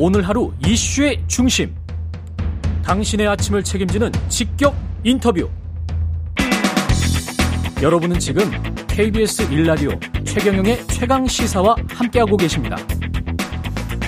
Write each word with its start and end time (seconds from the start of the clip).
오늘 0.00 0.22
하루 0.22 0.52
이슈의 0.64 1.24
중심. 1.26 1.74
당신의 2.84 3.26
아침을 3.26 3.64
책임지는 3.64 4.12
직격 4.28 4.76
인터뷰. 5.02 5.50
여러분은 7.82 8.20
지금 8.20 8.44
KBS 8.86 9.48
1라디오 9.50 10.24
최경영의 10.24 10.86
최강 10.86 11.26
시사와 11.26 11.74
함께하고 11.88 12.36
계십니다. 12.36 12.76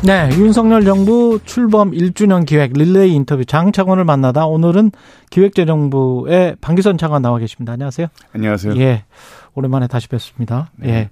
네, 0.04 0.30
윤석열 0.34 0.84
정부 0.84 1.40
출범 1.44 1.90
1주년 1.90 2.46
기획 2.46 2.72
릴레이 2.72 3.12
인터뷰 3.12 3.44
장창원을 3.44 4.04
만나다 4.04 4.46
오늘은 4.46 4.92
기획재정부의 5.30 6.56
방기선 6.60 6.98
차관 6.98 7.20
나와 7.20 7.38
계십니다. 7.38 7.72
안녕하세요. 7.72 8.06
안녕하세요. 8.32 8.76
예. 8.76 9.04
오랜만에 9.54 9.88
다시 9.88 10.06
뵙습니다. 10.06 10.70
네. 10.76 10.88
예. 10.88 11.10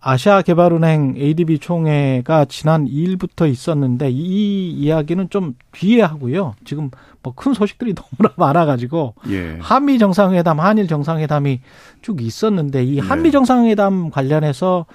아시아 0.00 0.42
개발은행 0.42 1.14
ADB 1.16 1.58
총회가 1.58 2.44
지난 2.44 2.86
2일부터 2.86 3.50
있었는데 3.50 4.10
이 4.10 4.70
이야기는 4.70 5.30
좀 5.30 5.54
뒤에 5.72 6.02
하고요. 6.02 6.54
지금 6.64 6.90
뭐 7.22 7.32
큰 7.34 7.54
소식들이 7.54 7.94
너무나 7.96 8.34
많아가지고 8.36 9.14
예. 9.30 9.58
한미 9.60 9.98
정상회담, 9.98 10.60
한일 10.60 10.88
정상회담이 10.88 11.60
쭉 12.02 12.20
있었는데 12.22 12.84
이 12.84 12.98
한미 12.98 13.24
네. 13.24 13.30
정상회담 13.30 14.10
관련해서 14.10 14.86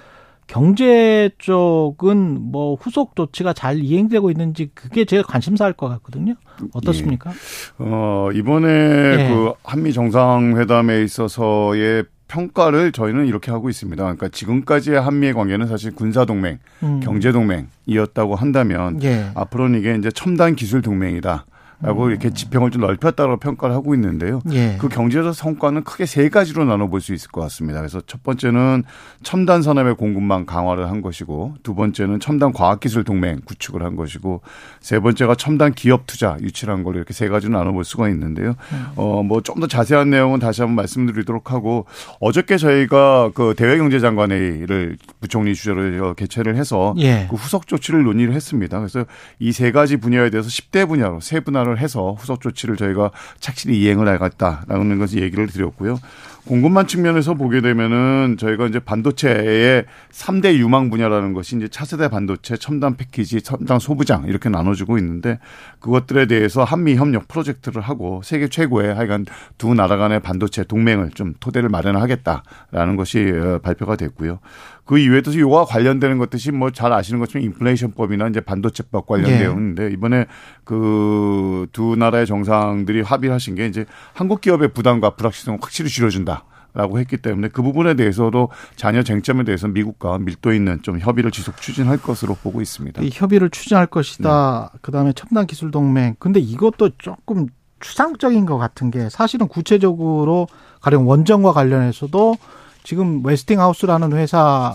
경제 0.46 1.30
쪽은 1.38 2.38
뭐 2.52 2.74
후속 2.74 3.16
조치가 3.16 3.54
잘 3.54 3.78
이행되고 3.78 4.30
있는지 4.30 4.70
그게 4.74 5.04
제일 5.06 5.22
관심사일 5.22 5.72
것 5.72 5.88
같거든요. 5.88 6.34
어떻습니까? 6.74 7.30
예. 7.30 7.34
어, 7.78 8.30
이번에 8.34 8.68
예. 8.68 9.28
그 9.32 9.52
한미 9.64 9.92
정상회담에 9.92 11.02
있어서의 11.02 12.04
평가를 12.28 12.92
저희는 12.92 13.26
이렇게 13.26 13.50
하고 13.50 13.68
있습니다. 13.68 14.02
그러니까 14.02 14.28
지금까지의 14.28 15.00
한미의 15.00 15.34
관계는 15.34 15.66
사실 15.66 15.94
군사 15.94 16.24
동맹, 16.24 16.58
음. 16.82 17.00
경제 17.00 17.32
동맹이었다고 17.32 18.34
한다면 18.34 19.02
예. 19.02 19.30
앞으로는 19.34 19.78
이게 19.78 19.94
이제 19.94 20.10
첨단 20.10 20.54
기술 20.54 20.82
동맹이다. 20.82 21.44
라고 21.80 22.08
이렇게 22.08 22.30
지평을 22.30 22.70
좀 22.70 22.82
넓혔다고 22.82 23.38
평가를 23.38 23.74
하고 23.74 23.94
있는데요. 23.94 24.40
예. 24.52 24.76
그 24.80 24.88
경제적 24.88 25.34
성과는 25.34 25.84
크게 25.84 26.06
세 26.06 26.28
가지로 26.28 26.64
나눠볼 26.64 27.00
수 27.00 27.12
있을 27.14 27.30
것 27.30 27.40
같습니다. 27.42 27.80
그래서 27.80 28.00
첫 28.06 28.22
번째는 28.22 28.84
첨단 29.22 29.62
산업의 29.62 29.96
공급망 29.96 30.46
강화를 30.46 30.88
한 30.88 31.02
것이고 31.02 31.54
두 31.62 31.74
번째는 31.74 32.20
첨단 32.20 32.52
과학기술 32.52 33.04
동맹 33.04 33.40
구축을 33.44 33.82
한 33.82 33.96
것이고 33.96 34.40
세 34.80 34.98
번째가 35.00 35.34
첨단 35.34 35.72
기업 35.72 36.06
투자 36.06 36.36
유치를 36.40 36.72
한 36.72 36.82
걸로 36.84 36.96
이렇게 36.98 37.12
세 37.12 37.28
가지로 37.28 37.52
나눠볼 37.58 37.84
수가 37.84 38.08
있는데요. 38.10 38.54
음. 38.72 38.86
어뭐 38.96 39.40
좀 39.42 39.54
더 39.60 39.66
자세한 39.68 40.10
내용은 40.10 40.40
다시 40.40 40.62
한번 40.62 40.74
말씀드리도록 40.76 41.52
하고 41.52 41.86
어저께 42.20 42.56
저희가 42.56 43.30
그 43.34 43.54
대외경제장관회의를 43.56 44.96
부총리 45.20 45.54
주재로 45.54 46.14
개최를 46.14 46.56
해서 46.56 46.94
예. 46.98 47.26
그 47.30 47.36
후속 47.36 47.66
조치를 47.66 48.02
논의를 48.04 48.34
했습니다. 48.34 48.78
그래서 48.78 49.04
이 49.38 49.52
세 49.54 49.70
가지 49.70 49.96
분야에 49.96 50.30
대해서 50.30 50.48
10대 50.48 50.86
분야로 50.88 51.20
세 51.20 51.38
분야로 51.38 51.63
판단을 51.64 51.78
해서 51.78 52.12
후속 52.12 52.40
조치를 52.40 52.76
저희가 52.76 53.10
착실히 53.40 53.80
이행을 53.80 54.06
해야겠다라는 54.08 54.98
것을 54.98 55.22
얘기를 55.22 55.46
드렸고요. 55.46 55.98
공급망 56.46 56.86
측면에서 56.86 57.34
보게 57.34 57.62
되면은 57.62 58.36
저희가 58.38 58.66
이제 58.66 58.78
반도체의 58.78 59.86
3대 60.12 60.56
유망 60.58 60.90
분야라는 60.90 61.32
것이 61.32 61.56
이제 61.56 61.68
차세대 61.68 62.08
반도체, 62.08 62.56
첨단 62.56 62.96
패키지, 62.96 63.40
첨단 63.40 63.78
소부장 63.78 64.24
이렇게 64.26 64.50
나눠주고 64.50 64.98
있는데 64.98 65.38
그것들에 65.80 66.26
대해서 66.26 66.62
한미 66.62 66.96
협력 66.96 67.28
프로젝트를 67.28 67.80
하고 67.80 68.20
세계 68.22 68.48
최고의 68.48 68.94
하여간 68.94 69.24
두 69.56 69.72
나라 69.72 69.96
간의 69.96 70.20
반도체 70.20 70.64
동맹을 70.64 71.10
좀 71.10 71.34
토대를 71.40 71.70
마련하겠다라는 71.70 72.96
것이 72.96 73.32
어, 73.34 73.58
발표가 73.62 73.96
됐고요. 73.96 74.40
그 74.84 74.98
이외에도 74.98 75.30
이와 75.32 75.64
관련되는 75.64 76.18
것들이 76.18 76.54
뭐 76.54 76.70
잘 76.70 76.92
아시는 76.92 77.20
것처럼 77.20 77.44
인플레이션법이나 77.44 78.28
이제 78.28 78.40
반도체법 78.42 79.06
관련되어 79.06 79.38
네. 79.38 79.54
있는데 79.54 79.90
이번에 79.90 80.26
그 80.64 81.66
두 81.72 81.96
나라의 81.96 82.26
정상들이 82.26 83.02
합의하신 83.02 83.54
게 83.54 83.66
이제 83.66 83.84
한국 84.12 84.40
기업의 84.40 84.68
부담과 84.72 85.10
불확실성을 85.10 85.58
확실히 85.62 85.88
줄여준다. 85.90 86.33
라고 86.74 86.98
했기 86.98 87.16
때문에 87.16 87.48
그 87.48 87.62
부분에 87.62 87.94
대해서도 87.94 88.48
자녀 88.74 89.04
쟁점에 89.04 89.44
대해서 89.44 89.68
미국과 89.68 90.18
밀도 90.18 90.52
있는 90.52 90.82
좀 90.82 90.98
협의를 90.98 91.30
지속 91.30 91.60
추진할 91.60 91.98
것으로 91.98 92.34
보고 92.34 92.60
있습니다. 92.60 93.00
이 93.00 93.10
협의를 93.12 93.50
추진할 93.50 93.86
것이다. 93.86 94.70
네. 94.72 94.78
그다음에 94.82 95.12
첨단 95.12 95.46
기술 95.46 95.70
동맹. 95.70 96.16
근데 96.18 96.40
이것도 96.40 96.90
조금 96.98 97.46
추상적인 97.78 98.44
것 98.44 98.58
같은 98.58 98.90
게 98.90 99.08
사실은 99.08 99.46
구체적으로 99.46 100.48
가령 100.80 101.08
원전과 101.08 101.52
관련해서도 101.52 102.36
지금 102.82 103.24
웨스팅하우스라는 103.24 104.12
회사 104.12 104.74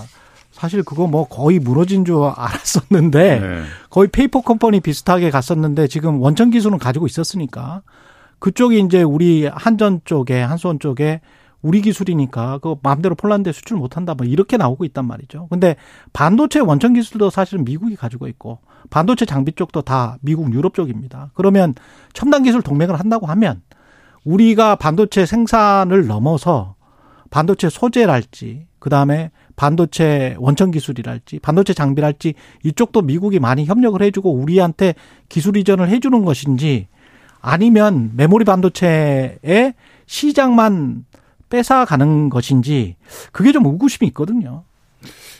사실 0.51 0.83
그거 0.83 1.05
뭐 1.05 1.27
거의 1.27 1.59
무너진 1.59 2.05
줄 2.05 2.15
알았었는데 2.35 3.39
네. 3.39 3.63
거의 3.89 4.07
페이퍼 4.07 4.41
컴퍼니 4.41 4.79
비슷하게 4.79 5.31
갔었는데 5.31 5.87
지금 5.87 6.21
원천 6.21 6.49
기술은 6.49 6.77
가지고 6.79 7.07
있었으니까 7.07 7.81
그쪽이 8.39 8.79
이제 8.79 9.03
우리 9.03 9.47
한전 9.47 10.01
쪽에 10.05 10.41
한수원 10.41 10.79
쪽에 10.79 11.21
우리 11.61 11.81
기술이니까 11.81 12.59
그 12.59 12.75
마음대로 12.81 13.15
폴란드에 13.15 13.51
수출 13.51 13.77
못 13.77 13.97
한다 13.97 14.13
뭐 14.13 14.25
이렇게 14.25 14.57
나오고 14.57 14.85
있단 14.85 15.05
말이죠. 15.05 15.47
근데 15.49 15.75
반도체 16.13 16.59
원천 16.59 16.93
기술도 16.93 17.29
사실은 17.29 17.65
미국이 17.65 17.95
가지고 17.95 18.27
있고 18.27 18.59
반도체 18.89 19.25
장비 19.25 19.51
쪽도 19.51 19.81
다 19.81 20.17
미국 20.21 20.53
유럽 20.53 20.73
쪽입니다. 20.73 21.31
그러면 21.33 21.73
첨단 22.13 22.43
기술 22.43 22.61
동맹을 22.61 22.99
한다고 22.99 23.25
하면 23.27 23.61
우리가 24.23 24.75
반도체 24.75 25.25
생산을 25.25 26.07
넘어서 26.07 26.75
반도체 27.29 27.69
소재랄지 27.69 28.67
그다음에 28.79 29.31
반도체 29.55 30.35
원천 30.39 30.71
기술이랄지 30.71 31.39
반도체 31.39 31.73
장비랄지 31.73 32.33
이쪽도 32.63 33.01
미국이 33.01 33.39
많이 33.39 33.65
협력을 33.65 34.01
해주고 34.01 34.31
우리한테 34.33 34.95
기술 35.27 35.57
이전을 35.57 35.89
해주는 35.89 36.23
것인지 36.23 36.87
아니면 37.41 38.11
메모리 38.15 38.45
반도체의 38.45 39.73
시장만 40.05 41.05
뺏어가는 41.49 42.29
것인지 42.29 42.95
그게 43.31 43.51
좀 43.51 43.65
의구심이 43.65 44.07
있거든요. 44.09 44.63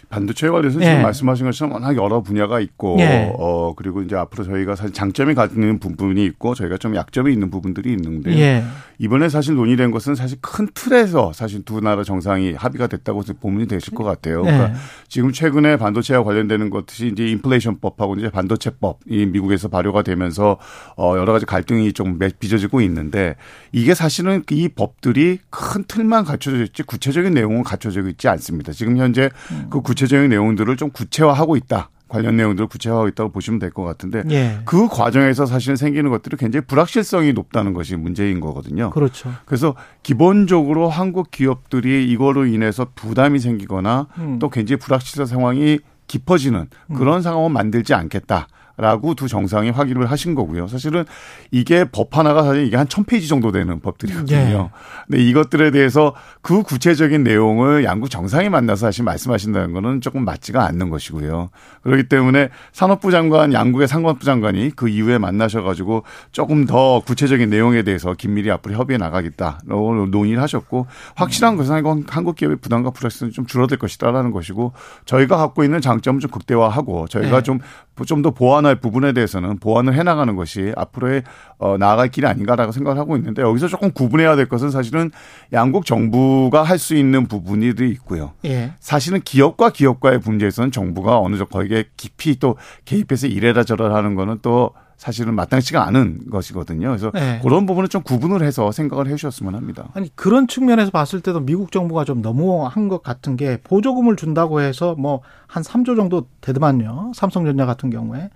반도체에 0.09 0.49
관해서 0.49 0.79
지금 0.79 0.85
예. 0.85 1.01
말씀하신 1.01 1.45
것처럼 1.45 1.73
워낙 1.73 1.95
여러 1.95 2.21
분야가 2.21 2.59
있고 2.59 2.97
예. 2.99 3.31
어 3.37 3.73
그리고 3.75 4.01
이제 4.01 4.15
앞으로 4.15 4.43
저희가 4.43 4.75
사실 4.75 4.91
장점이 4.91 5.35
갖는 5.35 5.79
부분이 5.79 6.25
있고 6.25 6.55
저희가 6.55 6.77
좀 6.77 6.95
약점이 6.95 7.31
있는 7.31 7.51
부분들이 7.51 7.91
있는데 7.91 8.31
예. 8.39 8.63
이번에 8.97 9.29
사실 9.29 9.55
논의된 9.55 9.91
것은 9.91 10.15
사실 10.15 10.39
큰 10.41 10.67
틀에서 10.73 11.31
사실 11.33 11.63
두 11.63 11.79
나라 11.79 12.03
정상이 12.03 12.53
합의가 12.53 12.87
됐다고 12.87 13.21
보면 13.39 13.67
되실 13.67 13.93
것 13.93 14.03
같아요. 14.03 14.39
예. 14.39 14.51
그러니까 14.51 14.79
지금 15.07 15.31
최근에 15.31 15.77
반도체와 15.77 16.23
관련되는 16.23 16.71
것이 16.71 17.07
이제 17.07 17.27
인플레이션법하고 17.27 18.15
이제 18.15 18.29
반도체법이 18.31 19.27
미국에서 19.27 19.67
발효가 19.67 20.01
되면서 20.01 20.57
어 20.97 21.15
여러 21.17 21.33
가지 21.33 21.45
갈등이 21.45 21.93
좀 21.93 22.17
빚어지고 22.39 22.81
있는데 22.81 23.35
이게 23.71 23.93
사실은 23.93 24.43
이 24.49 24.69
법들이 24.69 25.37
큰 25.51 25.83
틀만 25.87 26.25
갖춰져 26.25 26.63
있지 26.63 26.81
구체적인 26.81 27.33
내용은 27.33 27.63
갖춰져 27.63 28.01
있지 28.07 28.27
않습니다. 28.27 28.71
지금 28.71 28.97
현재 28.97 29.29
음. 29.51 29.67
그 29.69 29.81
구체 29.81 29.98
적인 30.07 30.29
내용들을 30.29 30.75
좀 30.77 30.89
구체화하고 30.91 31.55
있다. 31.55 31.89
관련 32.07 32.35
내용들을 32.37 32.67
구체화하고 32.67 33.07
있다고 33.09 33.31
보시면 33.31 33.59
될 33.59 33.69
것 33.69 33.83
같은데 33.83 34.23
예. 34.31 34.57
그 34.65 34.87
과정에서 34.87 35.45
사실 35.45 35.77
생기는 35.77 36.09
것들이 36.09 36.37
굉장히 36.37 36.65
불확실성이 36.65 37.33
높다는 37.33 37.73
것이 37.73 37.95
문제인 37.95 38.39
거거든요. 38.39 38.89
그렇죠. 38.89 39.31
그래서 39.45 39.75
기본적으로 40.01 40.89
한국 40.89 41.29
기업들이 41.29 42.09
이거로 42.11 42.47
인해서 42.47 42.87
부담이 42.95 43.37
생기거나 43.39 44.07
음. 44.17 44.39
또 44.39 44.49
굉장히 44.49 44.79
불확실성 44.79 45.27
상황이 45.27 45.79
깊어지는 46.07 46.67
그런 46.95 47.17
음. 47.17 47.21
상황을 47.21 47.51
만들지 47.51 47.93
않겠다. 47.93 48.47
라고 48.79 49.13
두 49.13 49.27
정상이 49.27 49.71
확인을 49.71 50.09
하신 50.09 50.35
거고요. 50.35 50.67
사실은 50.67 51.03
이게 51.51 51.83
법 51.83 52.17
하나가 52.17 52.43
사실 52.43 52.65
이게 52.65 52.77
한 52.77 52.87
천페이지 52.87 53.27
정도 53.27 53.51
되는 53.51 53.81
법들이거든요. 53.81 54.37
예. 54.37 54.69
근데 55.05 55.21
이것들에 55.21 55.71
대해서 55.71 56.15
그 56.41 56.63
구체적인 56.63 57.23
내용을 57.23 57.83
양국 57.83 58.09
정상이 58.09 58.47
만나서 58.47 58.87
사실 58.87 59.03
말씀하신다는 59.03 59.73
거는 59.73 59.99
조금 59.99 60.23
맞지가 60.23 60.65
않는 60.65 60.89
것이고요. 60.89 61.49
그렇기 61.83 62.03
때문에 62.03 62.49
산업부 62.71 63.11
장관, 63.11 63.51
양국의 63.51 63.89
상관부 63.89 64.23
장관이 64.23 64.71
그 64.75 64.87
이후에 64.87 65.17
만나셔 65.17 65.61
가지고 65.61 66.03
조금 66.31 66.65
더 66.65 67.01
구체적인 67.01 67.49
내용에 67.49 67.83
대해서 67.83 68.13
긴밀히 68.13 68.49
앞으로 68.51 68.75
협의해 68.75 68.97
나가겠다라고 68.97 70.05
논의를 70.05 70.41
하셨고 70.41 70.87
확실한 71.15 71.57
것은 71.57 71.83
한국 72.07 72.35
기업의 72.37 72.57
부담과 72.57 72.91
불확실성이 72.91 73.33
좀 73.33 73.45
줄어들 73.45 73.77
것이다라는 73.77 74.31
것이고 74.31 74.71
저희가 75.03 75.35
갖고 75.35 75.65
있는 75.65 75.81
장점을 75.81 76.21
좀 76.21 76.31
극대화하고 76.31 77.07
저희가 77.09 77.37
네. 77.37 77.43
좀 77.43 77.59
좀 78.05 78.19
더 78.19 78.31
보완할 78.31 78.75
부분에 78.75 79.13
대해서는 79.13 79.59
보완을 79.59 79.93
해나가는 79.93 80.35
것이 80.35 80.73
앞으로의 80.75 81.23
어, 81.57 81.77
나아갈 81.77 82.09
길이 82.09 82.27
아닌가라고 82.27 82.73
생각을 82.73 82.99
하고 82.99 83.15
있는데 83.15 83.41
여기서 83.41 83.69
조금 83.69 83.91
구분해야 83.91 84.35
될 84.35 84.49
것은 84.49 84.71
사실은 84.71 85.09
양국 85.53 85.85
정부가 85.85 86.63
할 86.63 86.79
수 86.79 86.95
있는 86.95 87.27
부분이 87.27 87.73
있고요. 87.91 88.31
예. 88.45 88.73
사실은 88.79 89.21
기업과 89.21 89.69
기업과의 89.69 90.19
문제에서는 90.25 90.71
정부가 90.71 91.19
어느 91.19 91.37
정도 91.37 91.45
거기에 91.57 91.85
깊이 91.97 92.39
또 92.39 92.57
개입해서 92.85 93.27
이래라 93.27 93.63
저래라 93.63 93.95
하는 93.95 94.15
거는 94.15 94.39
또 94.41 94.71
사실은 94.99 95.33
마땅치가 95.33 95.87
않은 95.87 96.29
것이거든요. 96.29 96.89
그래서 96.89 97.09
네. 97.11 97.39
그런 97.41 97.65
부분을 97.65 97.87
좀 97.87 98.03
구분을 98.03 98.43
해서 98.43 98.71
생각을 98.71 99.07
해 99.07 99.15
주셨으면 99.15 99.55
합니다. 99.55 99.87
아니 99.95 100.13
그런 100.15 100.47
측면에서 100.47 100.91
봤을 100.91 101.21
때도 101.21 101.39
미국 101.39 101.71
정부가 101.71 102.03
좀 102.03 102.21
너무한 102.21 102.89
것 102.89 103.01
같은 103.01 103.37
게 103.37 103.57
보조금을 103.63 104.15
준다고 104.15 104.61
해서 104.61 104.95
뭐 104.95 105.21
한 105.49 105.63
3조 105.63 105.95
정도 105.97 106.27
되더만요. 106.41 107.11
삼성전자 107.15 107.65
같은 107.65 107.89
경우에 107.89 108.29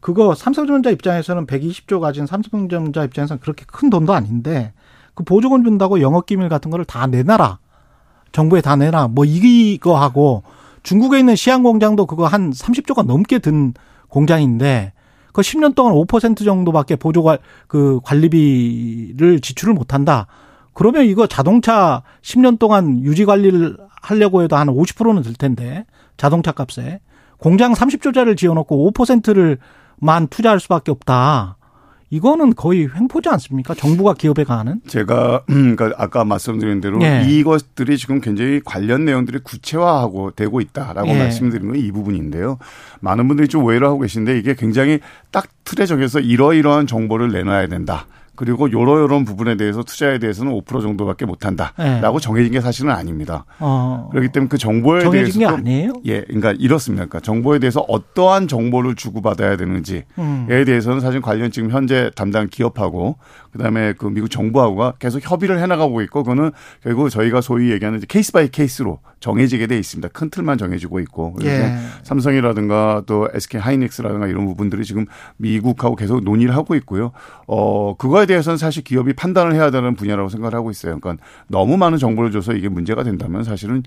그거 0.00 0.34
삼성전자 0.34 0.90
입장에서는 0.90 1.46
120조 1.46 2.00
가진 2.00 2.24
삼성전자 2.24 3.04
입장에서는 3.04 3.40
그렇게 3.40 3.64
큰 3.66 3.90
돈도 3.90 4.12
아닌데 4.12 4.72
그 5.14 5.24
보조금 5.24 5.64
준다고 5.64 6.00
영업 6.00 6.26
기밀 6.26 6.48
같은 6.48 6.70
거를 6.70 6.84
다 6.84 7.06
내놔라. 7.06 7.58
정부에 8.30 8.60
다 8.60 8.76
내놔. 8.76 9.08
뭐 9.08 9.24
이거 9.24 10.00
하고 10.00 10.44
중국에 10.84 11.18
있는 11.18 11.36
시안 11.36 11.62
공장도 11.62 12.06
그거 12.06 12.26
한 12.26 12.50
30조가 12.50 13.06
넘게 13.06 13.40
든 13.40 13.74
공장인데 14.08 14.92
그 15.32 15.40
10년 15.40 15.74
동안 15.74 15.94
5% 15.94 16.44
정도밖에 16.44 16.96
보조가 16.96 17.38
그 17.66 18.00
관리비를 18.04 19.40
지출을 19.40 19.74
못 19.74 19.94
한다. 19.94 20.26
그러면 20.74 21.04
이거 21.06 21.26
자동차 21.26 22.02
10년 22.22 22.58
동안 22.58 23.02
유지 23.02 23.24
관리를 23.24 23.76
하려고 24.02 24.42
해도 24.42 24.56
한 24.56 24.68
50%는 24.68 25.22
들 25.22 25.34
텐데 25.34 25.84
자동차 26.16 26.52
값에 26.52 27.00
공장 27.38 27.72
30조짜리를 27.72 28.36
지어놓고 28.36 28.92
5%를 28.92 29.58
만 29.96 30.28
투자할 30.28 30.60
수밖에 30.60 30.90
없다. 30.90 31.56
이거는 32.12 32.54
거의 32.54 32.86
횡포지 32.94 33.30
않습니까? 33.30 33.72
정부가 33.74 34.12
기업에 34.12 34.44
가하는? 34.44 34.82
제가 34.86 35.44
음, 35.48 35.76
그러니까 35.76 36.02
아까 36.02 36.24
말씀드린 36.26 36.82
대로 36.82 37.02
예. 37.02 37.24
이것들이 37.26 37.96
지금 37.96 38.20
굉장히 38.20 38.60
관련 38.62 39.06
내용들이 39.06 39.38
구체화하고 39.42 40.32
되고 40.32 40.60
있다라고 40.60 41.08
예. 41.08 41.18
말씀드린 41.18 41.68
건 41.68 41.72
이 41.76 41.90
부분인데요. 41.90 42.58
많은 43.00 43.28
분들이 43.28 43.48
좀 43.48 43.64
오해를 43.64 43.86
하고 43.86 44.00
계신데 44.00 44.38
이게 44.38 44.54
굉장히 44.54 45.00
딱 45.30 45.46
틀에 45.64 45.86
정해서 45.86 46.20
이러이러한 46.20 46.86
정보를 46.86 47.32
내놔야 47.32 47.68
된다. 47.68 48.04
그리고 48.34 48.72
요러 48.72 49.00
요런 49.00 49.24
부분에 49.24 49.56
대해서 49.56 49.82
투자에 49.82 50.18
대해서는 50.18 50.52
5% 50.52 50.82
정도밖에 50.82 51.26
못 51.26 51.44
한다라고 51.44 52.18
네. 52.18 52.22
정해진 52.22 52.52
게 52.52 52.60
사실은 52.60 52.90
아닙니다. 52.90 53.44
어. 53.58 54.08
그렇기 54.10 54.28
때문에 54.28 54.48
그 54.48 54.56
정보에 54.56 55.02
정해진 55.02 55.40
게 55.40 55.46
아니에요? 55.46 55.92
예, 56.06 56.22
그러니까 56.22 56.52
이렇습니다. 56.52 57.04
그러니까 57.04 57.20
정보에 57.20 57.58
대해서 57.58 57.80
어떠한 57.88 58.48
정보를 58.48 58.94
주고받아야 58.94 59.56
되는지에 59.56 60.06
음. 60.18 60.46
대해서는 60.48 61.00
사실 61.00 61.20
관련 61.20 61.50
지금 61.50 61.70
현재 61.70 62.10
담당 62.14 62.48
기업하고 62.50 63.16
그다음에 63.52 63.92
그 63.92 64.06
미국 64.06 64.28
정부하고가 64.28 64.94
계속 64.98 65.20
협의를 65.22 65.60
해나가고 65.60 66.00
있고 66.02 66.22
그거는 66.22 66.50
결국 66.82 67.10
저희가 67.10 67.40
소위 67.40 67.70
얘기하는 67.70 68.00
case 68.08 68.32
by 68.32 68.48
case로 68.48 69.00
정해지게 69.20 69.66
돼 69.66 69.78
있습니다. 69.78 70.08
큰 70.08 70.30
틀만 70.30 70.58
정해지고 70.58 71.00
있고 71.00 71.34
그래서 71.34 71.64
예. 71.64 71.76
삼성이라든가 72.02 73.02
또 73.06 73.28
SK 73.32 73.60
하이닉스라든가 73.60 74.26
이런 74.26 74.46
부분들이 74.46 74.84
지금 74.84 75.06
미국하고 75.36 75.96
계속 75.96 76.24
논의를 76.24 76.56
하고 76.56 76.74
있고요. 76.76 77.12
어 77.46 77.94
그거에 77.96 78.26
대해서는 78.26 78.56
사실 78.56 78.82
기업이 78.82 79.12
판단을 79.12 79.54
해야 79.54 79.70
되는 79.70 79.94
분야라고 79.94 80.28
생각을 80.30 80.54
하고 80.54 80.70
있어요. 80.70 80.98
그러니까 80.98 81.22
너무 81.46 81.76
많은 81.76 81.98
정보를 81.98 82.32
줘서 82.32 82.54
이게 82.54 82.68
문제가 82.68 83.04
된다면 83.04 83.44
사실은 83.44 83.82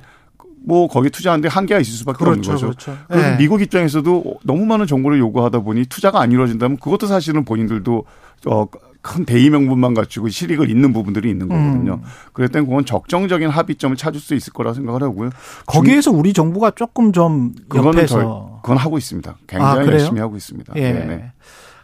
뭐 0.66 0.88
거기 0.88 1.10
투자하는데 1.10 1.48
한계가 1.48 1.80
있을 1.80 1.94
수밖에 1.94 2.24
그렇죠, 2.26 2.54
없는 2.54 2.54
거죠. 2.54 2.66
그렇죠. 2.68 2.98
네. 3.10 3.38
미국 3.38 3.62
입장에서도 3.62 4.40
너무 4.44 4.66
많은 4.66 4.88
정보를 4.88 5.20
요구하다 5.20 5.60
보니 5.60 5.86
투자가 5.86 6.20
안 6.20 6.32
이루어진다면 6.32 6.78
그것도 6.78 7.08
사실은 7.08 7.46
본인들도 7.46 8.06
어, 8.48 8.68
큰 9.02 9.24
대의 9.24 9.52
명분만 9.52 9.94
갖추고 9.94 10.30
실익을 10.30 10.70
잇는 10.72 10.92
부분들이 10.92 11.30
있는 11.30 11.48
거거든요. 11.48 12.00
음. 12.04 12.10
그럴 12.34 12.50
땐 12.50 12.66
그건 12.66 12.86
적정적인 12.86 13.50
합의점을 13.50 13.96
찾을 13.96 14.20
수 14.20 14.34
있을 14.34 14.52
거라 14.52 14.74
생각을 14.74 15.04
하고요. 15.04 15.30
거기에서 15.68 16.10
우리 16.12 16.34
정부가 16.34 16.72
조금 16.72 17.14
좀 17.14 17.54
옆에서 17.74 18.60
그건 18.64 18.78
하고 18.78 18.98
있습니다. 18.98 19.38
굉장히 19.46 19.80
아, 19.80 19.92
열심히 19.92 20.20
하고 20.20 20.36
있습니다. 20.36 20.74
예. 20.78 20.92
네네. 20.92 21.32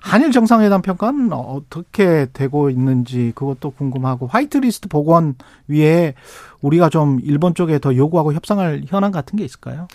한일 0.02 0.32
정상회담 0.32 0.82
평가는 0.82 1.32
어떻게 1.32 2.28
되고 2.34 2.70
있는지 2.70 3.32
그것도 3.36 3.72
궁금하고 3.72 4.28
화이트리스트 4.28 4.90
복원 4.90 5.36
위에 5.68 6.16
우리가 6.62 6.90
좀 6.90 7.20
일본 7.24 7.54
쪽에 7.54 7.80
더 7.80 7.96
요구하고 7.96 8.34
협상할 8.34 8.84
현안 8.88 9.12
같은 9.12 9.38
게 9.38 9.46
있을까요? 9.46 9.88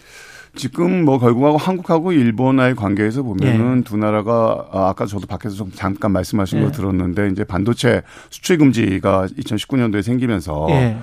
지금 0.54 1.04
뭐 1.04 1.18
결국하고 1.18 1.58
한국하고 1.58 2.12
일본과의 2.12 2.76
관계에서 2.76 3.22
보면은 3.22 3.78
예. 3.78 3.84
두 3.84 3.96
나라가 3.96 4.66
아, 4.72 4.88
아까 4.88 5.06
저도 5.06 5.26
밖에서 5.26 5.54
좀 5.54 5.70
잠깐 5.74 6.12
말씀하신 6.12 6.60
예. 6.60 6.64
거 6.64 6.70
들었는데 6.70 7.28
이제 7.28 7.44
반도체 7.44 8.02
수출 8.30 8.58
금지가 8.58 9.26
2019년도에 9.38 10.02
생기면서 10.02 10.66
예. 10.70 10.96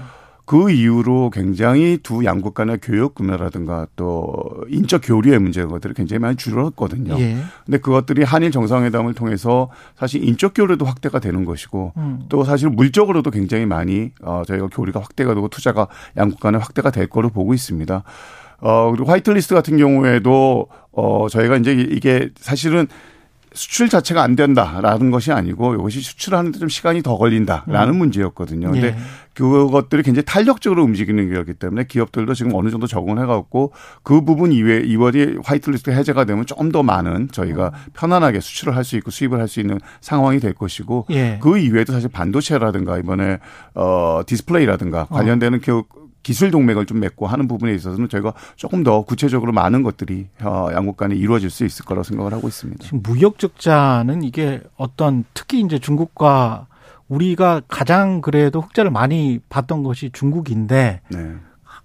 그 0.46 0.72
이후로 0.72 1.30
굉장히 1.30 1.98
두 2.04 2.26
양국 2.26 2.54
간의 2.54 2.80
교역 2.82 3.16
구매라든가 3.16 3.88
또 3.96 4.44
인적 4.68 5.02
교류의 5.06 5.40
문제 5.40 5.62
인 5.62 5.70
것들이 5.70 5.94
굉장히 5.94 6.20
많이 6.20 6.36
줄었거든요. 6.36 7.18
예. 7.20 7.38
근데 7.66 7.78
그것들이 7.78 8.24
한일 8.24 8.52
정상회담을 8.52 9.14
통해서 9.14 9.70
사실 9.96 10.24
인적 10.24 10.54
교류도 10.54 10.84
확대가 10.84 11.20
되는 11.20 11.46
것이고 11.46 11.94
음. 11.96 12.24
또 12.28 12.44
사실 12.44 12.70
물적으로도 12.70 13.32
굉장히 13.32 13.66
많이 13.66 14.12
어 14.22 14.44
저희가 14.46 14.68
교류가 14.68 15.00
확대가 15.00 15.34
되고 15.34 15.48
투자가 15.48 15.88
양국 16.18 16.42
간에 16.42 16.58
확대가 16.58 16.92
될 16.92 17.08
거로 17.08 17.30
보고 17.30 17.54
있습니다. 17.54 18.04
어, 18.60 18.92
그리고 18.92 19.10
화이트리스트 19.10 19.54
같은 19.56 19.78
경우에도 19.78 20.68
어, 20.92 21.28
저희가 21.30 21.58
이제 21.58 21.74
이게 21.74 22.30
사실은 22.38 22.88
수출 23.54 23.90
자체가 23.90 24.22
안 24.24 24.36
된다라는 24.36 25.12
것이 25.12 25.32
아니고 25.32 25.76
이것이 25.76 26.02
수출하는데 26.02 26.60
좀 26.60 26.70
시간이 26.70 27.04
더 27.04 27.18
걸린다라는 27.18 27.94
음. 27.94 27.98
문제였거든요. 27.98 28.72
근데 28.72 28.88
예. 28.88 28.98
그것들이 29.34 30.04
굉장히 30.04 30.26
탄력적으로 30.26 30.84
움직이는 30.84 31.32
거였기 31.32 31.56
때문에 31.56 31.86
기업들도 31.86 32.34
지금 32.36 32.54
어느 32.54 32.70
정도 32.70 32.86
적응을 32.86 33.22
해갖고 33.24 33.72
그 34.04 34.22
부분 34.22 34.52
이외에 34.52 34.82
이월이 34.82 35.40
화이트리스트 35.44 35.90
해제가 35.92 36.26
되면 36.26 36.46
좀 36.46 36.72
더 36.74 36.82
많은 36.82 37.28
저희가 37.32 37.72
편안하게 37.94 38.40
수출을 38.40 38.76
할 38.76 38.84
수 38.84 38.96
있고 38.98 39.12
수입을 39.12 39.40
할 39.40 39.48
수 39.48 39.60
있는 39.60 39.80
상황이 40.02 40.40
될 40.40 40.54
것이고 40.54 41.06
예. 41.12 41.40
그 41.42 41.58
이외에도 41.58 41.94
사실 41.94 42.10
반도체라든가 42.10 42.98
이번에 42.98 43.40
어 43.76 44.22
디스플레이라든가 44.26 45.06
관련되는 45.06 45.60
어. 45.60 45.62
기술 46.24 46.52
동맹을 46.52 46.86
좀 46.86 47.00
맺고 47.00 47.28
하는 47.28 47.48
부분에 47.48 47.74
있어서는 47.76 48.10
저희가 48.10 48.34
조금 48.56 48.84
더 48.84 49.04
구체적으로 49.04 49.52
많은 49.52 49.84
것들이 49.84 50.28
어, 50.42 50.70
양국 50.74 50.98
간에 50.98 51.16
이루어질 51.16 51.50
수 51.50 51.66
있을 51.66 51.86
거라고 51.86 52.04
생각을 52.04 52.34
하고 52.34 52.48
있습니다. 52.48 52.84
지금 52.84 53.02
무역 53.04 53.38
적자는 53.38 54.24
이게 54.24 54.62
어떤 54.78 55.26
특히 55.34 55.60
이제 55.60 55.78
중국과 55.78 56.68
우리가 57.10 57.62
가장 57.68 58.22
그래도 58.22 58.62
흑자를 58.62 58.90
많이 58.90 59.40
봤던 59.50 59.84
것이 59.84 60.10
중국인데 60.14 61.02
네. 61.10 61.36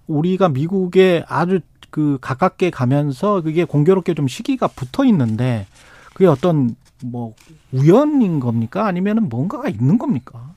우리가 0.07 0.49
미국에 0.49 1.23
아주 1.27 1.59
그 1.91 2.17
가깝게 2.21 2.69
가면서 2.69 3.41
그게 3.41 3.65
공교롭게 3.65 4.13
좀 4.13 4.27
시기가 4.27 4.67
붙어 4.67 5.05
있는데 5.05 5.67
그게 6.13 6.27
어떤 6.27 6.75
뭐 7.03 7.33
우연인 7.71 8.39
겁니까 8.39 8.85
아니면은 8.85 9.29
뭔가가 9.29 9.69
있는 9.69 9.97
겁니까? 9.97 10.53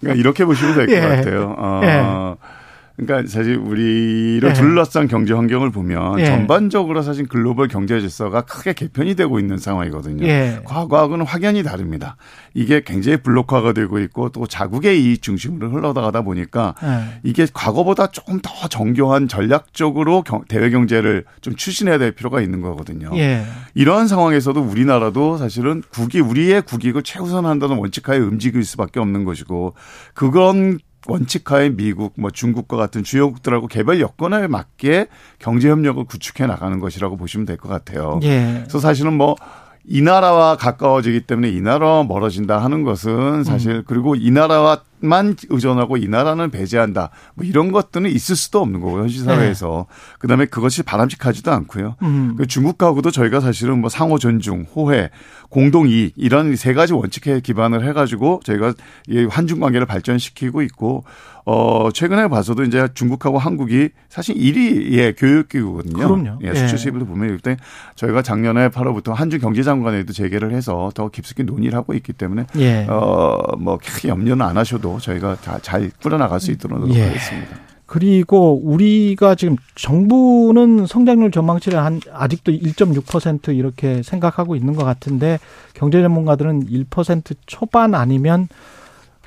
그러니까 0.00 0.18
이렇게 0.18 0.44
보시면 0.44 0.74
될것 0.74 0.94
예. 0.96 1.00
같아요. 1.00 1.54
어, 1.58 1.80
예. 1.84 2.57
그러니까 2.98 3.30
사실 3.30 3.56
우리를 3.56 4.42
예. 4.42 4.52
둘러싼 4.54 5.06
경제 5.06 5.32
환경을 5.32 5.70
보면 5.70 6.18
예. 6.18 6.26
전반적으로 6.26 7.02
사실 7.02 7.28
글로벌 7.28 7.68
경제 7.68 8.00
질서가 8.00 8.40
크게 8.42 8.72
개편이 8.72 9.14
되고 9.14 9.38
있는 9.38 9.56
상황이거든요. 9.56 10.26
예. 10.26 10.60
과거하고는 10.64 11.24
확연히 11.24 11.62
다릅니다. 11.62 12.16
이게 12.54 12.82
굉장히 12.84 13.18
블록화가 13.18 13.72
되고 13.72 14.00
있고 14.00 14.30
또 14.30 14.48
자국의 14.48 15.00
이익 15.00 15.22
중심으로 15.22 15.70
흘러나가다 15.70 16.22
보니까 16.22 16.74
예. 16.82 17.20
이게 17.22 17.46
과거보다 17.52 18.08
조금 18.08 18.40
더 18.42 18.50
정교한 18.68 19.28
전략적으로 19.28 20.24
대외 20.48 20.70
경제를 20.70 21.24
좀 21.40 21.54
추진해야 21.54 21.98
될 21.98 22.10
필요가 22.10 22.40
있는 22.40 22.60
거거든요. 22.62 23.10
예. 23.14 23.44
이러한 23.74 24.08
상황에서도 24.08 24.60
우리나라도 24.60 25.36
사실은 25.36 25.84
국이 25.92 26.18
우리의 26.18 26.62
국익을 26.62 27.04
최우선한다는 27.04 27.76
원칙하에 27.76 28.18
움직일 28.18 28.64
수밖에 28.64 28.98
없는 28.98 29.24
것이고 29.24 29.74
그건 30.14 30.80
원칙하에 31.08 31.70
미국, 31.70 32.12
뭐 32.16 32.30
중국과 32.30 32.76
같은 32.76 33.02
주요국들하고 33.02 33.66
개별 33.66 34.00
여건에 34.00 34.46
맞게 34.46 35.08
경제 35.38 35.68
협력을 35.70 36.04
구축해 36.04 36.46
나가는 36.46 36.78
것이라고 36.78 37.16
보시면 37.16 37.46
될 37.46 37.56
것 37.56 37.68
같아요. 37.68 38.20
예. 38.22 38.58
그래서 38.60 38.78
사실은 38.78 39.14
뭐이 39.14 40.02
나라와 40.02 40.56
가까워지기 40.56 41.22
때문에 41.22 41.48
이 41.50 41.60
나라와 41.60 42.04
멀어진다 42.04 42.58
하는 42.62 42.84
것은 42.84 43.42
사실 43.42 43.72
음. 43.76 43.82
그리고 43.86 44.14
이 44.14 44.30
나라와 44.30 44.82
만 45.00 45.36
의존하고 45.48 45.96
이 45.96 46.08
나라는 46.08 46.50
배제한다. 46.50 47.10
뭐 47.34 47.46
이런 47.46 47.72
것들은 47.72 48.10
있을 48.10 48.36
수도 48.36 48.60
없는 48.60 48.80
거고 48.80 49.00
현실 49.00 49.24
사회에서. 49.24 49.86
네. 49.88 50.16
그다음에 50.18 50.46
그것이 50.46 50.82
바람직하지도 50.82 51.50
않고요. 51.50 51.96
음. 52.02 52.34
그 52.36 52.46
중국하고도 52.46 53.10
저희가 53.10 53.40
사실은 53.40 53.80
뭐 53.80 53.90
상호 53.90 54.18
존중, 54.18 54.66
호혜, 54.74 55.10
공동 55.50 55.88
이익 55.88 56.12
이런 56.16 56.54
세 56.56 56.74
가지 56.74 56.92
원칙에 56.92 57.40
기반을 57.40 57.86
해 57.86 57.92
가지고 57.92 58.40
저희가 58.44 58.74
이 59.08 59.24
한중 59.30 59.60
관계를 59.60 59.86
발전시키고 59.86 60.62
있고 60.62 61.04
어 61.46 61.88
최근에 61.90 62.28
봐서도 62.28 62.64
이제 62.64 62.88
중국하고 62.92 63.38
한국이 63.38 63.88
사실 64.10 64.34
1위의 64.34 65.14
교육기구거든요. 65.16 65.96
그럼요. 65.96 66.38
예, 66.42 66.52
수출 66.52 66.76
수입을 66.76 67.06
보면 67.06 67.34
이때 67.36 67.56
저희가 67.94 68.20
작년에 68.20 68.68
8월부터 68.68 69.14
한중 69.14 69.40
경제장관에도 69.40 70.12
재개를 70.12 70.52
해서 70.52 70.90
더 70.94 71.08
깊숙이 71.08 71.44
논의를 71.44 71.78
하고 71.78 71.94
있기 71.94 72.12
때문에 72.12 72.44
예. 72.58 72.86
어뭐 72.86 73.78
크게 73.82 74.08
염려는 74.08 74.44
안 74.44 74.58
하셔도 74.58 74.87
정도 74.88 74.98
저희가 74.98 75.36
잘 75.60 75.90
꾸려나갈 76.02 76.40
수 76.40 76.50
있도록 76.50 76.80
노력하겠습니다. 76.80 77.50
예. 77.50 77.68
그리고 77.86 78.60
우리가 78.62 79.34
지금 79.34 79.56
정부는 79.74 80.86
성장률 80.86 81.30
전망치를 81.30 81.78
한 81.78 82.00
아직도 82.12 82.52
1.6% 82.52 83.56
이렇게 83.56 84.02
생각하고 84.02 84.56
있는 84.56 84.74
것 84.74 84.84
같은데 84.84 85.38
경제 85.72 86.02
전문가들은 86.02 86.66
1% 86.66 87.34
초반 87.46 87.94
아니면 87.94 88.48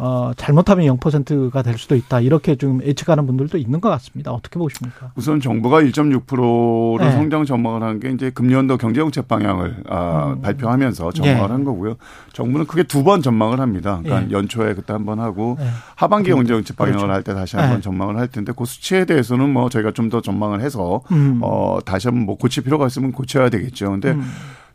어, 0.03 0.31
잘못하면 0.35 0.87
0%가 0.97 1.61
될 1.61 1.77
수도 1.77 1.95
있다. 1.95 2.21
이렇게 2.21 2.55
좀 2.55 2.81
예측하는 2.83 3.27
분들도 3.27 3.59
있는 3.59 3.79
것 3.79 3.89
같습니다. 3.89 4.31
어떻게 4.31 4.57
보십니까? 4.57 5.11
우선 5.15 5.39
정부가 5.39 5.79
1.6%로 5.81 6.97
네. 6.99 7.11
성장 7.11 7.45
전망을 7.45 7.83
한 7.83 7.99
게 7.99 8.09
이제 8.09 8.31
금년도 8.31 8.77
경제정책 8.77 9.27
방향을 9.27 9.83
아, 9.87 10.33
음. 10.35 10.41
발표하면서 10.41 11.11
전망을 11.11 11.47
네. 11.47 11.53
한 11.53 11.63
거고요. 11.63 11.97
정부는 12.33 12.65
크게 12.65 12.83
두 12.83 13.03
번 13.03 13.21
전망을 13.21 13.59
합니다. 13.59 13.99
그러니까 14.03 14.27
네. 14.27 14.31
연초에 14.31 14.73
그때 14.73 14.93
한 14.93 15.05
번 15.05 15.19
하고 15.19 15.57
네. 15.59 15.67
하반기 15.95 16.31
경제정책 16.31 16.77
방향을 16.77 16.97
그렇죠. 16.99 17.13
할때 17.13 17.33
다시 17.35 17.57
한번 17.57 17.75
네. 17.77 17.81
전망을 17.81 18.17
할 18.17 18.27
텐데 18.27 18.53
그 18.57 18.65
수치에 18.65 19.05
대해서는 19.05 19.51
뭐 19.53 19.69
저희가 19.69 19.91
좀 19.91 20.09
더 20.09 20.19
전망을 20.19 20.61
해서 20.61 21.01
음. 21.11 21.39
어, 21.43 21.77
다시 21.85 22.07
한번 22.07 22.25
뭐 22.25 22.37
고칠 22.37 22.63
필요가 22.63 22.87
있으면 22.87 23.11
고쳐야 23.11 23.49
되겠죠. 23.49 23.91
근데 23.91 24.11
음. 24.11 24.23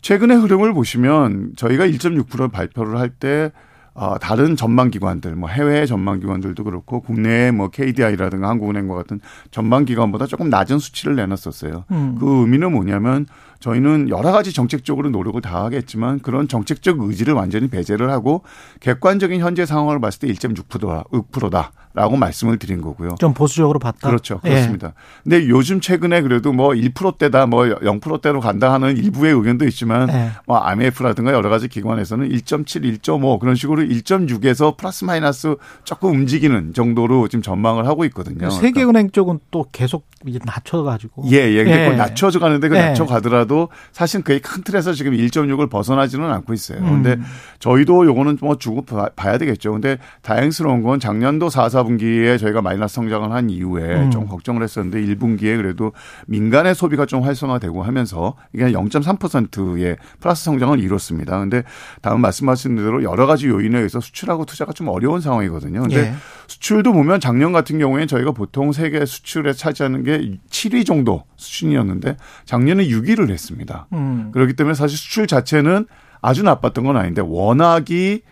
최근의 0.02 0.36
흐름을 0.38 0.72
보시면 0.72 1.52
저희가 1.56 1.84
1.6% 1.86 2.52
발표를 2.52 2.98
할때 2.98 3.50
어, 3.96 4.18
다른 4.18 4.56
전망기관들, 4.56 5.34
뭐 5.36 5.48
해외 5.48 5.86
전망기관들도 5.86 6.62
그렇고 6.64 7.00
국내의 7.00 7.50
뭐 7.52 7.68
KDI라든가 7.68 8.48
한국은행과 8.50 8.94
같은 8.94 9.20
전망기관보다 9.50 10.26
조금 10.26 10.50
낮은 10.50 10.78
수치를 10.78 11.16
내놨었어요. 11.16 11.84
음. 11.90 12.16
그 12.20 12.42
의미는 12.42 12.72
뭐냐면 12.72 13.26
저희는 13.60 14.08
여러 14.08 14.32
가지 14.32 14.52
정책적으로 14.52 15.10
노력을 15.10 15.40
다 15.40 15.64
하겠지만 15.64 16.20
그런 16.20 16.48
정책적 16.48 17.00
의지를 17.00 17.34
완전히 17.34 17.68
배제를 17.68 18.10
하고 18.10 18.42
객관적인 18.80 19.40
현재 19.40 19.66
상황을 19.66 20.00
봤을 20.00 20.20
때 20.20 20.28
1.6%다, 20.28 21.04
6%다라고 21.12 22.16
말씀을 22.16 22.58
드린 22.58 22.80
거고요. 22.80 23.16
좀 23.18 23.34
보수적으로 23.34 23.78
봤다. 23.78 24.08
그렇죠. 24.08 24.40
그렇습니다. 24.40 24.88
예. 24.88 24.92
근데 25.24 25.48
요즘 25.48 25.80
최근에 25.80 26.22
그래도 26.22 26.52
뭐 26.52 26.70
1%대다 26.70 27.46
뭐 27.46 27.64
0%대로 27.64 28.40
간다 28.40 28.72
하는 28.72 28.96
일부의 28.96 29.34
의견도 29.34 29.66
있지만 29.66 30.08
예. 30.10 30.30
뭐 30.46 30.58
IMF라든가 30.58 31.32
여러 31.32 31.48
가지 31.48 31.68
기관에서는 31.68 32.28
1.7, 32.28 33.00
1.5 33.00 33.38
그런 33.40 33.54
식으로 33.54 33.82
1.6에서 33.82 34.76
플러스 34.76 35.04
마이너스 35.04 35.56
조금 35.84 36.10
움직이는 36.10 36.74
정도로 36.74 37.28
지금 37.28 37.42
전망을 37.42 37.86
하고 37.86 38.04
있거든요. 38.06 38.50
세계은행 38.50 39.10
쪽은 39.10 39.40
또 39.50 39.66
계속 39.72 40.06
이제 40.26 40.38
낮춰 40.44 40.82
가지고. 40.82 41.24
예, 41.30 41.36
예. 41.36 41.64
근데 41.64 41.92
예. 41.92 41.96
낮춰져 41.96 42.38
가는데 42.38 42.68
그 42.68 42.76
예. 42.76 42.80
낮춰 42.80 43.06
가더라도 43.06 43.45
사실 43.92 44.22
그게 44.22 44.38
큰 44.40 44.62
틀에서 44.62 44.92
지금 44.92 45.12
1.6을 45.12 45.70
벗어나지는 45.70 46.30
않고 46.30 46.52
있어요. 46.52 46.78
음. 46.78 47.02
근데 47.02 47.18
저희도 47.58 48.06
요거는 48.06 48.38
뭐 48.40 48.58
주고 48.58 48.82
봐야 48.82 49.38
되겠죠. 49.38 49.72
근데 49.72 49.98
다행스러운 50.22 50.82
건 50.82 51.00
작년도 51.00 51.48
4, 51.48 51.68
4분기에 51.68 52.38
저희가 52.38 52.62
마이너스 52.62 52.94
성장을 52.96 53.30
한 53.30 53.50
이후에 53.50 54.04
음. 54.04 54.10
좀 54.10 54.26
걱정을 54.26 54.62
했었는데 54.62 55.00
1분기에 55.02 55.56
그래도 55.56 55.92
민간의 56.26 56.74
소비가 56.74 57.06
좀 57.06 57.22
활성화되고 57.22 57.82
하면서 57.82 58.34
이게 58.52 58.66
0.3%의 58.66 59.96
플러스 60.20 60.44
성장을 60.44 60.78
이뤘습니다. 60.78 61.38
근데 61.38 61.62
다음 62.02 62.20
말씀하신 62.20 62.76
대로 62.76 63.02
여러 63.02 63.26
가지 63.26 63.48
요인에 63.48 63.78
의해서 63.78 64.00
수출하고 64.00 64.44
투자가 64.44 64.72
좀 64.72 64.88
어려운 64.88 65.20
상황이거든요. 65.20 65.82
근데 65.82 65.96
예. 65.96 66.14
수출도 66.48 66.92
보면 66.92 67.20
작년 67.20 67.52
같은 67.52 67.78
경우에 67.78 68.06
저희가 68.06 68.32
보통 68.32 68.72
세계 68.72 69.04
수출에 69.04 69.52
차지하는 69.52 70.02
게 70.04 70.38
7위 70.50 70.86
정도 70.86 71.24
수준이었는데 71.36 72.16
작년에 72.44 72.86
6위를 72.88 73.28
했습니다. 73.36 73.86
음. 73.92 74.30
그렇기 74.32 74.54
때문에 74.54 74.74
사실 74.74 74.98
수출 74.98 75.26
자체는 75.26 75.86
아주 76.20 76.42
나빴던 76.42 76.84
건 76.84 76.96
아닌데 76.96 77.22
워낙이 77.24 78.22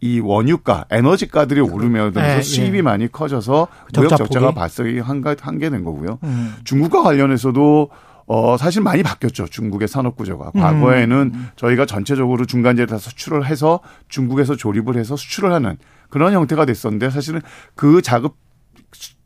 이 0.00 0.20
원유가, 0.20 0.84
에너지가들이 0.90 1.60
오르면서 1.60 2.20
네, 2.20 2.42
수입이 2.42 2.78
네. 2.78 2.82
많이 2.82 3.10
커져서 3.10 3.68
무역 3.94 4.16
적자가 4.16 4.52
발생이 4.52 4.98
한게 4.98 5.70
된 5.70 5.84
거고요. 5.84 6.18
음. 6.24 6.54
중국과 6.64 7.02
관련해서도 7.02 7.90
어, 8.26 8.56
사실 8.56 8.82
많이 8.82 9.02
바뀌었죠. 9.02 9.46
중국의 9.46 9.88
산업 9.88 10.16
구조가. 10.16 10.52
과거에는 10.52 11.30
음. 11.34 11.48
저희가 11.56 11.86
전체적으로 11.86 12.46
중간재를 12.46 12.86
다 12.86 12.98
수출을 12.98 13.46
해서 13.46 13.80
중국에서 14.08 14.56
조립을 14.56 14.96
해서 14.96 15.16
수출을 15.16 15.52
하는 15.52 15.76
그런 16.08 16.32
형태가 16.32 16.64
됐었는데 16.64 17.10
사실은 17.10 17.40
그 17.74 18.02
작업 18.02 18.36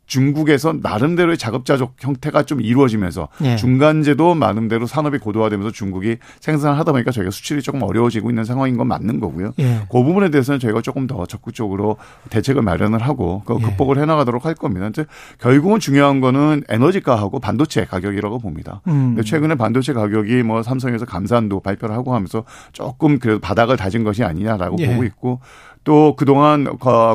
중국에서 0.07 0.73
나름대로의 0.81 1.37
자급자족 1.37 1.95
형태가 1.99 2.43
좀 2.43 2.61
이루어지면서 2.61 3.27
예. 3.43 3.55
중간재도 3.57 4.35
나름대로 4.35 4.87
산업이 4.87 5.19
고도화되면서 5.19 5.71
중국이 5.71 6.17
생산을 6.39 6.79
하다 6.79 6.93
보니까 6.93 7.11
저희가 7.11 7.29
수출이 7.29 7.61
조금 7.61 7.83
어려워지고 7.83 8.29
있는 8.29 8.45
상황인 8.45 8.77
건 8.77 8.87
맞는 8.87 9.19
거고요. 9.19 9.53
예. 9.59 9.81
그 9.91 10.03
부분에 10.03 10.31
대해서는 10.31 10.59
저희가 10.59 10.81
조금 10.81 11.07
더 11.07 11.25
적극적으로 11.25 11.97
대책을 12.29 12.61
마련을 12.61 12.99
하고 13.01 13.43
그 13.45 13.59
극복을 13.59 13.99
해나가도록 13.99 14.45
할 14.45 14.55
겁니다. 14.55 14.87
이제 14.87 15.05
결국은 15.39 15.79
중요한 15.79 16.21
거는 16.21 16.63
에너지가하고 16.69 17.39
반도체 17.39 17.85
가격이라고 17.85 18.39
봅니다. 18.39 18.81
음. 18.87 19.15
근데 19.15 19.23
최근에 19.23 19.55
반도체 19.55 19.91
가격이 19.91 20.43
뭐 20.43 20.63
삼성에서 20.63 21.05
감산도 21.05 21.59
발표를 21.59 21.93
하고 21.93 22.15
하면서 22.15 22.45
조금 22.71 23.19
그래도 23.19 23.39
바닥을 23.39 23.75
다진 23.75 24.05
것이 24.05 24.23
아니냐라고 24.23 24.77
예. 24.79 24.87
보고 24.87 25.03
있고 25.03 25.41
또 25.87 26.17
그동안 26.17 26.65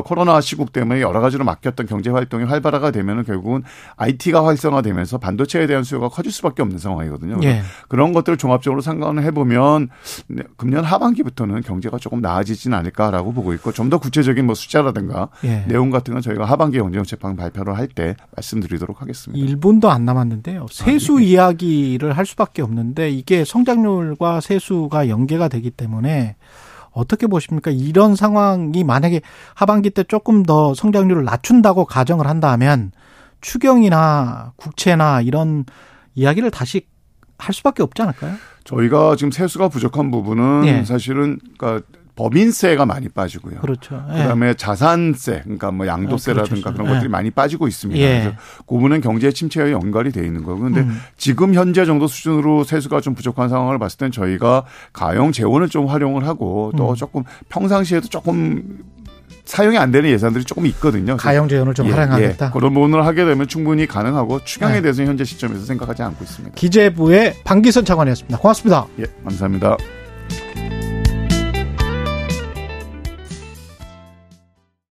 코로나 0.03 0.41
시국 0.41 0.73
때문에 0.73 0.99
여러 0.99 1.21
가지로 1.21 1.45
막혔던 1.45 1.85
경제 1.85 2.09
활동이 2.09 2.45
활발화가 2.45 2.89
되면은 2.89 3.23
결국은 3.23 3.61
IT가 3.97 4.43
활성화되면서 4.47 5.19
반도체에 5.19 5.67
대한 5.67 5.83
수요가 5.83 6.09
커질 6.09 6.31
수밖에 6.31 6.63
없는 6.63 6.79
상황이거든요. 6.79 7.37
예. 7.43 7.61
그런 7.87 8.13
것들을 8.13 8.35
종합적으로 8.37 8.81
상관을 8.81 9.21
해보면 9.25 9.89
네, 10.27 10.41
금년 10.57 10.83
하반기부터는 10.85 11.61
경제가 11.61 11.99
조금 11.99 12.19
나아지진 12.21 12.73
않을까라고 12.73 13.31
보고 13.31 13.53
있고 13.53 13.71
좀 13.71 13.83
더 13.91 13.99
구체적인 13.99 14.45
뭐 14.45 14.55
숫자라든가 14.55 15.27
예. 15.43 15.65
내용 15.67 15.91
같은 15.91 16.15
건 16.15 16.23
저희가 16.23 16.45
하반기 16.45 16.79
경제정책방 16.79 17.35
발표를 17.35 17.77
할 17.77 17.87
때 17.93 18.15
말씀드리도록 18.35 19.03
하겠습니다. 19.03 19.53
1분도 19.55 19.89
안 19.89 20.03
남았는데요. 20.05 20.65
세수 20.71 21.17
아, 21.17 21.19
네. 21.19 21.25
이야기를 21.25 22.17
할 22.17 22.25
수밖에 22.25 22.63
없는데 22.63 23.11
이게 23.11 23.45
성장률과 23.45 24.41
세수가 24.41 25.09
연계가 25.09 25.47
되기 25.49 25.69
때문에 25.69 26.37
어떻게 26.93 27.27
보십니까? 27.27 27.71
이런 27.71 28.15
상황이 28.15 28.83
만약에 28.83 29.21
하반기 29.55 29.89
때 29.89 30.03
조금 30.03 30.43
더 30.43 30.73
성장률을 30.73 31.23
낮춘다고 31.23 31.85
가정을 31.85 32.27
한다면 32.27 32.91
추경이나 33.41 34.53
국채나 34.55 35.21
이런 35.21 35.65
이야기를 36.15 36.51
다시 36.51 36.87
할 37.37 37.53
수밖에 37.53 37.83
없지 37.83 38.01
않을까요? 38.01 38.35
저희가 38.63 39.15
지금 39.15 39.31
세수가 39.31 39.69
부족한 39.69 40.11
부분은 40.11 40.65
예. 40.65 40.83
사실은 40.85 41.39
그러니까 41.57 41.85
법인세가 42.15 42.85
많이 42.85 43.09
빠지고요. 43.09 43.59
그렇죠. 43.59 44.03
예. 44.11 44.17
그다음에 44.17 44.53
자산세, 44.53 45.41
그러니까 45.43 45.71
뭐 45.71 45.87
양도세라든가 45.87 46.69
아, 46.69 46.73
그렇죠. 46.73 46.73
그런 46.73 46.87
것들이 46.87 47.05
예. 47.05 47.07
많이 47.09 47.31
빠지고 47.31 47.67
있습니다. 47.67 47.99
예. 47.99 48.19
그래서 48.21 48.37
그 48.59 48.75
부분은 48.75 49.01
경제 49.01 49.31
침체와 49.31 49.71
연관이 49.71 50.11
돼 50.11 50.25
있는 50.25 50.43
거고. 50.43 50.61
근데 50.61 50.81
음. 50.81 50.99
지금 51.17 51.53
현재 51.53 51.85
정도 51.85 52.07
수준으로 52.07 52.63
세수가 52.63 53.01
좀 53.01 53.15
부족한 53.15 53.49
상황을 53.49 53.79
봤을 53.79 53.97
땐 53.97 54.11
저희가 54.11 54.65
가용 54.91 55.31
재원을 55.31 55.69
좀 55.69 55.87
활용을 55.87 56.27
하고 56.27 56.71
또 56.77 56.91
음. 56.91 56.95
조금 56.95 57.23
평상시에도 57.49 58.07
조금 58.09 58.83
사용이 59.45 59.77
안 59.77 59.91
되는 59.91 60.09
예산들이 60.09 60.45
조금 60.45 60.65
있거든요. 60.67 61.17
가용 61.17 61.49
재원을 61.49 61.73
좀 61.73 61.87
예, 61.87 61.91
활용하겠다. 61.91 62.45
예. 62.45 62.51
그런 62.51 62.73
부분을 62.73 63.05
하게 63.05 63.25
되면 63.25 63.47
충분히 63.47 63.85
가능하고 63.85 64.43
추경에 64.43 64.75
네. 64.75 64.81
대해서 64.81 65.03
현재 65.03 65.23
시점에서 65.23 65.65
생각하지 65.65 66.03
않고 66.03 66.23
있습니다. 66.23 66.55
기재부의 66.55 67.35
방기선 67.43 67.85
차관이었습니다. 67.85 68.37
고맙습니다. 68.37 68.85
예, 68.99 69.05
감사합니다. 69.23 69.77